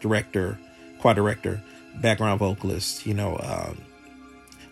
director, 0.00 0.58
choir 1.00 1.14
director 1.14 1.62
background 1.96 2.38
vocalist. 2.38 3.04
You 3.04 3.12
know, 3.12 3.38
um, 3.42 3.76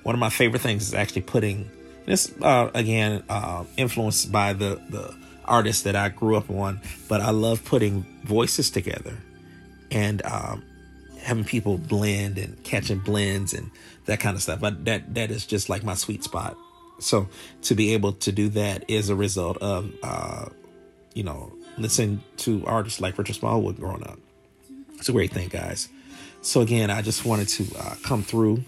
one 0.08 0.14
of 0.14 0.20
my 0.20 0.30
favorite 0.30 0.62
things 0.62 0.88
is 0.88 0.94
actually 0.94 1.20
putting 1.20 1.70
this 2.06 2.32
uh, 2.40 2.70
again 2.72 3.22
uh, 3.28 3.62
influenced 3.76 4.32
by 4.32 4.54
the 4.54 4.80
the 4.88 5.14
artists 5.44 5.82
that 5.82 5.96
I 5.96 6.08
grew 6.08 6.34
up 6.34 6.48
on, 6.48 6.80
but 7.08 7.20
I 7.20 7.28
love 7.28 7.62
putting 7.62 8.06
voices 8.24 8.70
together 8.70 9.18
and 9.90 10.24
um, 10.24 10.64
having 11.20 11.44
people 11.44 11.76
blend 11.76 12.38
and 12.38 12.62
catching 12.64 13.00
blends 13.00 13.52
and 13.52 13.70
that 14.06 14.18
kind 14.18 14.34
of 14.34 14.40
stuff. 14.40 14.60
But 14.60 14.86
that 14.86 15.14
that 15.14 15.30
is 15.30 15.44
just 15.44 15.68
like 15.68 15.84
my 15.84 15.92
sweet 15.92 16.24
spot. 16.24 16.56
So 17.00 17.28
to 17.64 17.74
be 17.74 17.92
able 17.92 18.14
to 18.14 18.32
do 18.32 18.48
that 18.48 18.88
is 18.88 19.10
a 19.10 19.14
result 19.14 19.58
of 19.58 19.92
uh, 20.02 20.46
you 21.12 21.22
know 21.22 21.52
listening 21.76 22.22
to 22.38 22.64
artists 22.64 22.98
like 22.98 23.18
Richard 23.18 23.36
Smallwood 23.36 23.76
growing 23.76 24.04
up. 24.04 24.18
It's 24.94 25.10
a 25.10 25.12
great 25.12 25.32
thing, 25.32 25.48
guys. 25.50 25.90
So 26.40 26.62
again, 26.62 26.88
I 26.88 27.02
just 27.02 27.26
wanted 27.26 27.48
to 27.48 27.66
uh, 27.78 27.94
come 28.02 28.22
through 28.22 28.64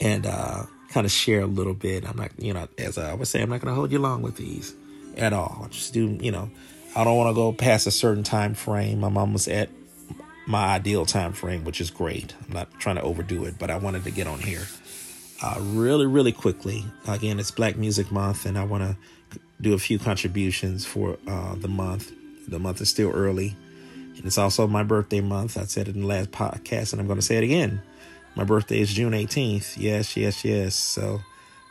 and 0.00 0.26
uh, 0.26 0.64
kind 0.90 1.04
of 1.04 1.10
share 1.10 1.40
a 1.40 1.46
little 1.46 1.74
bit. 1.74 2.08
I'm 2.08 2.16
not, 2.16 2.30
you 2.38 2.52
know, 2.52 2.68
as 2.78 2.98
I 2.98 3.14
would 3.14 3.28
say, 3.28 3.42
I'm 3.42 3.50
not 3.50 3.60
going 3.60 3.72
to 3.72 3.74
hold 3.74 3.92
you 3.92 3.98
long 3.98 4.22
with 4.22 4.36
these 4.36 4.74
at 5.16 5.32
all. 5.32 5.62
I 5.64 5.68
just 5.68 5.92
do, 5.92 6.18
you 6.20 6.30
know, 6.30 6.50
I 6.94 7.04
don't 7.04 7.16
want 7.16 7.30
to 7.30 7.34
go 7.34 7.52
past 7.52 7.86
a 7.86 7.90
certain 7.90 8.22
time 8.22 8.54
frame. 8.54 9.00
My 9.00 9.08
mom 9.08 9.32
was 9.32 9.48
at 9.48 9.70
my 10.46 10.74
ideal 10.74 11.06
time 11.06 11.32
frame, 11.32 11.64
which 11.64 11.80
is 11.80 11.90
great. 11.90 12.34
I'm 12.46 12.54
not 12.54 12.72
trying 12.78 12.96
to 12.96 13.02
overdo 13.02 13.44
it, 13.44 13.58
but 13.58 13.70
I 13.70 13.76
wanted 13.76 14.04
to 14.04 14.10
get 14.10 14.26
on 14.26 14.38
here 14.38 14.66
uh, 15.42 15.56
really, 15.60 16.06
really 16.06 16.32
quickly. 16.32 16.84
Again, 17.06 17.38
it's 17.38 17.50
Black 17.50 17.76
Music 17.76 18.10
Month, 18.10 18.46
and 18.46 18.56
I 18.56 18.64
want 18.64 18.84
to 18.84 19.40
do 19.60 19.74
a 19.74 19.78
few 19.78 19.98
contributions 19.98 20.86
for 20.86 21.18
uh, 21.26 21.54
the 21.56 21.68
month. 21.68 22.12
The 22.48 22.58
month 22.58 22.80
is 22.80 22.88
still 22.88 23.10
early. 23.10 23.56
And 24.16 24.24
it's 24.24 24.38
also 24.38 24.66
my 24.66 24.82
birthday 24.82 25.20
month. 25.20 25.58
I 25.58 25.64
said 25.64 25.88
it 25.88 25.94
in 25.94 26.02
the 26.02 26.06
last 26.06 26.30
podcast, 26.30 26.92
and 26.92 27.00
I'm 27.00 27.06
going 27.06 27.18
to 27.18 27.24
say 27.24 27.36
it 27.36 27.44
again. 27.44 27.82
My 28.36 28.44
birthday 28.44 28.80
is 28.80 28.92
June 28.92 29.12
18th. 29.12 29.78
Yes, 29.78 30.14
yes, 30.14 30.44
yes. 30.44 30.74
So, 30.74 31.22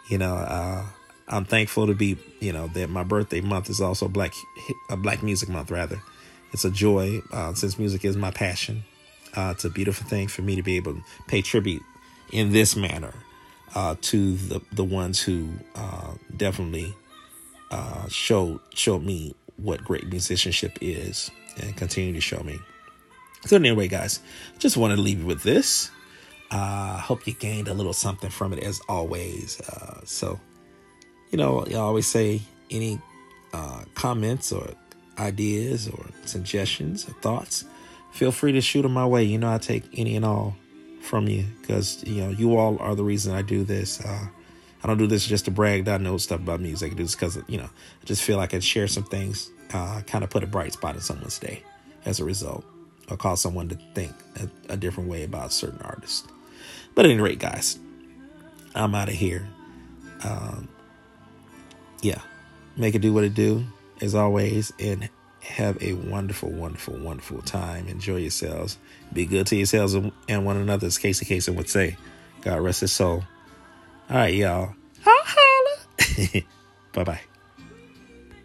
you 0.10 0.18
know, 0.18 0.34
uh, 0.34 0.84
I'm 1.28 1.46
thankful 1.46 1.86
to 1.86 1.94
be, 1.94 2.18
you 2.40 2.52
know, 2.52 2.68
that 2.70 2.90
my 2.90 3.04
birthday 3.04 3.40
month 3.40 3.70
is 3.70 3.80
also 3.80 4.08
Black 4.08 4.34
a 4.90 4.98
Black 4.98 5.22
Music 5.22 5.48
Month. 5.48 5.70
Rather, 5.70 6.02
it's 6.52 6.66
a 6.66 6.72
joy 6.72 7.22
uh, 7.32 7.54
since 7.54 7.78
music 7.78 8.04
is 8.04 8.18
my 8.18 8.32
passion. 8.32 8.84
Uh, 9.38 9.52
it's 9.54 9.64
a 9.64 9.70
beautiful 9.70 10.08
thing 10.08 10.28
for 10.28 10.42
me 10.42 10.56
to 10.56 10.64
be 10.64 10.76
able 10.76 10.96
to 10.96 11.02
pay 11.28 11.42
tribute 11.44 11.84
in 12.32 12.52
this 12.52 12.76
manner 12.76 13.14
uh, 13.76 13.96
to 14.02 14.36
the 14.36 14.60
the 14.72 14.84
ones 14.84 15.22
who 15.22 15.50
uh, 15.76 16.14
definitely 16.36 16.96
uh, 17.70 18.08
showed 18.08 18.60
showed 18.74 19.04
me 19.04 19.36
what 19.58 19.84
great 19.84 20.08
musicianship 20.08 20.78
is 20.82 21.30
and 21.62 21.78
continue 21.78 22.14
to 22.14 22.22
show 22.22 22.42
me. 22.42 22.60
So 23.46 23.56
anyway, 23.56 23.88
guys, 23.88 24.20
just 24.58 24.78
wanted 24.78 24.96
to 24.96 25.02
leave 25.04 25.20
you 25.20 25.26
with 25.28 25.44
this. 25.44 25.92
I 26.52 26.96
uh, 26.98 26.98
hope 27.00 27.26
you 27.28 27.34
gained 27.34 27.68
a 27.68 27.74
little 27.74 27.94
something 27.94 28.30
from 28.30 28.54
it 28.54 28.60
as 28.60 28.80
always. 28.88 29.60
Uh, 29.62 30.02
so, 30.06 30.40
you 31.32 31.38
know, 31.38 31.66
I 31.66 31.74
always 31.76 32.08
say 32.08 32.42
any 32.70 33.00
uh, 33.54 33.84
comments 33.96 34.52
or 34.52 34.70
ideas 35.18 35.88
or 35.88 36.06
suggestions 36.26 37.08
or 37.08 37.14
thoughts, 37.14 37.66
feel 38.12 38.32
free 38.32 38.52
to 38.52 38.62
shoot 38.62 38.84
them 38.84 38.94
my 38.94 39.06
way. 39.06 39.24
You 39.24 39.38
know, 39.38 39.52
I 39.52 39.58
take 39.58 39.84
any 39.94 40.16
and 40.16 40.26
all 40.26 40.56
from 41.02 41.28
you 41.28 41.46
because, 41.62 42.04
you 42.04 42.22
know, 42.24 42.30
you 42.30 42.58
all 42.58 42.78
are 42.80 42.96
the 42.96 43.04
reason 43.04 43.34
I 43.34 43.42
do 43.42 43.64
this. 43.64 44.02
Uh, 44.02 44.28
I 44.84 44.88
don't 44.88 44.98
do 44.98 45.08
this 45.08 45.26
just 45.26 45.46
to 45.46 45.52
brag 45.52 45.86
that 45.86 46.02
I 46.02 46.04
know 46.04 46.18
stuff 46.18 46.42
about 46.42 46.60
music. 46.60 46.92
I 46.92 46.96
do 46.96 47.04
this 47.04 47.16
because, 47.16 47.40
you 47.48 47.58
know, 47.58 47.70
I 48.02 48.06
just 48.06 48.24
feel 48.24 48.38
like 48.38 48.54
I 48.54 48.60
share 48.60 48.88
some 48.88 49.04
things, 49.04 49.50
uh, 49.74 50.02
kind 50.06 50.24
of 50.24 50.30
put 50.30 50.44
a 50.44 50.48
bright 50.48 50.74
spot 50.74 50.96
in 50.96 51.02
someone's 51.02 51.40
day 51.40 51.64
as 52.06 52.20
a 52.20 52.24
result, 52.24 52.64
or 53.10 53.18
cause 53.18 53.42
someone 53.42 53.68
to 53.70 53.76
think 53.96 54.14
a, 54.36 54.74
a 54.74 54.78
different 54.78 55.10
way 55.10 55.24
about 55.24 55.52
certain 55.52 55.82
artists. 55.82 56.28
But 56.96 57.06
at 57.06 57.12
any 57.12 57.22
rate, 57.22 57.40
guys, 57.40 57.78
I'm 58.74 58.96
out 58.96 59.10
of 59.10 59.16
here. 59.16 59.48
Um, 60.24 60.70
yeah, 62.02 62.22
make 62.78 62.96
it 62.96 63.00
do 63.00 63.14
what 63.14 63.24
it 63.24 63.34
do, 63.34 63.66
as 64.02 64.16
always, 64.16 64.74
and 64.80 65.10
have 65.42 65.82
a 65.82 65.94
wonderful, 65.94 66.50
wonderful, 66.50 66.96
wonderful 66.98 67.42
time. 67.42 67.88
Enjoy 67.88 68.18
yourselves. 68.18 68.78
Be 69.14 69.26
good 69.26 69.48
to 69.48 69.56
yourselves 69.56 69.96
and 70.28 70.46
one 70.46 70.58
another, 70.58 70.88
as 70.88 70.98
Casey 70.98 71.26
Kasem 71.26 71.56
would 71.56 71.70
say. 71.70 71.98
God 72.42 72.62
rest 72.62 72.82
his 72.82 72.92
soul. 72.92 73.24
All 74.10 74.18
right, 74.18 74.34
y'all. 74.34 74.76
Holla. 75.04 76.42
bye 76.94 77.04
bye. 77.04 77.22